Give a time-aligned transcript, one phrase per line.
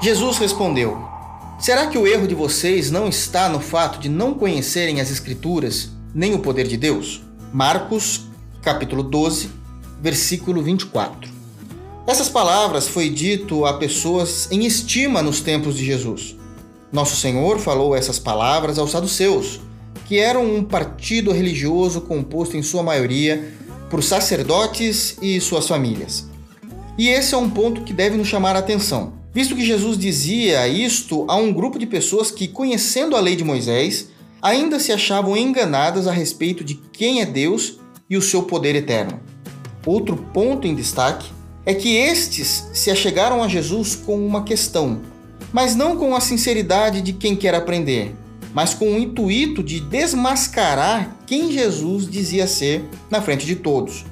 [0.00, 0.96] Jesus respondeu:
[1.58, 5.90] Será que o erro de vocês não está no fato de não conhecerem as Escrituras
[6.14, 7.20] nem o poder de Deus?
[7.52, 8.22] Marcos,
[8.62, 9.50] capítulo 12,
[10.00, 11.28] versículo 24.
[12.06, 16.36] Essas palavras foi dito a pessoas em estima nos tempos de Jesus.
[16.92, 19.60] Nosso Senhor falou essas palavras aos saduceus,
[20.06, 23.52] que eram um partido religioso composto em sua maioria
[23.90, 26.28] por sacerdotes e suas famílias.
[26.96, 30.66] E esse é um ponto que deve nos chamar a atenção, visto que Jesus dizia
[30.66, 34.08] isto a um grupo de pessoas que, conhecendo a lei de Moisés,
[34.40, 37.78] ainda se achavam enganadas a respeito de quem é Deus
[38.08, 39.20] e o seu poder eterno.
[39.84, 41.30] Outro ponto em destaque
[41.64, 45.00] é que estes se achegaram a Jesus com uma questão,
[45.52, 48.14] mas não com a sinceridade de quem quer aprender,
[48.54, 54.04] mas com o intuito de desmascarar quem Jesus dizia ser na frente de todos.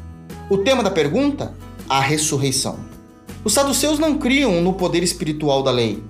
[0.51, 1.55] O tema da pergunta?
[1.89, 2.96] A ressurreição.
[3.47, 6.03] Os saduceus não criam no poder espiritual da lei.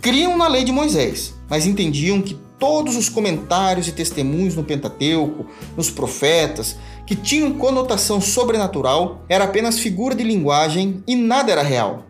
[0.00, 5.44] Criam na lei de Moisés, mas entendiam que todos os comentários e testemunhos no Pentateuco,
[5.76, 12.04] nos profetas, que tinham conotação sobrenatural, era apenas figura de linguagem e nada era real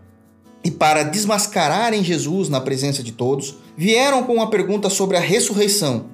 [0.62, 6.06] e para desmascararem Jesus na presença de todos, vieram com uma pergunta sobre a ressurreição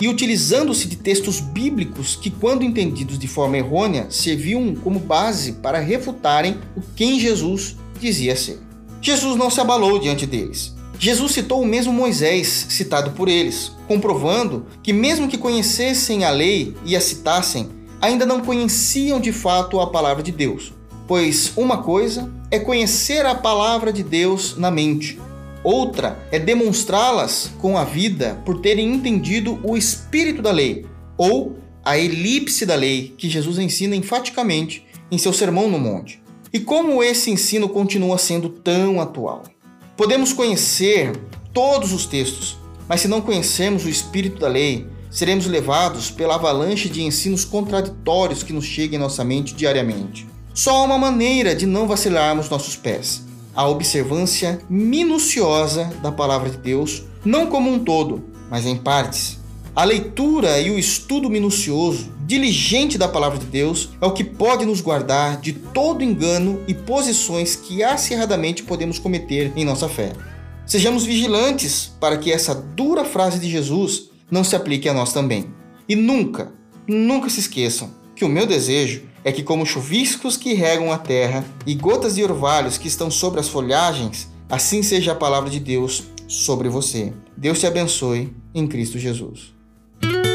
[0.00, 5.78] e utilizando-se de textos bíblicos que, quando entendidos de forma errônea, serviam como base para
[5.78, 8.60] refutarem o quem Jesus dizia ser.
[9.00, 10.74] Jesus não se abalou diante deles.
[10.98, 16.76] Jesus citou o mesmo Moisés citado por eles, comprovando que, mesmo que conhecessem a lei
[16.84, 17.68] e a citassem,
[18.00, 20.72] ainda não conheciam de fato a palavra de Deus.
[21.08, 25.18] Pois uma coisa é conhecer a palavra de Deus na mente,
[25.64, 30.86] outra é demonstrá-las com a vida por terem entendido o espírito da lei,
[31.16, 36.21] ou a elipse da lei que Jesus ensina enfaticamente em seu Sermão no Monte.
[36.52, 39.44] E como esse ensino continua sendo tão atual?
[39.96, 41.18] Podemos conhecer
[41.50, 46.90] todos os textos, mas se não conhecermos o espírito da lei, seremos levados pela avalanche
[46.90, 50.26] de ensinos contraditórios que nos chegam em nossa mente diariamente.
[50.52, 53.24] Só há uma maneira de não vacilarmos nossos pés:
[53.56, 59.38] a observância minuciosa da palavra de Deus, não como um todo, mas em partes.
[59.74, 64.66] A leitura e o estudo minucioso, diligente da palavra de Deus é o que pode
[64.66, 70.12] nos guardar de todo engano e posições que acirradamente podemos cometer em nossa fé.
[70.66, 75.46] Sejamos vigilantes para que essa dura frase de Jesus não se aplique a nós também.
[75.88, 76.52] E nunca,
[76.86, 81.42] nunca se esqueçam que o meu desejo é que, como chuviscos que regam a terra
[81.66, 86.04] e gotas de orvalhos que estão sobre as folhagens, assim seja a palavra de Deus
[86.28, 87.10] sobre você.
[87.34, 89.61] Deus te abençoe em Cristo Jesus.
[90.02, 90.31] Thank you.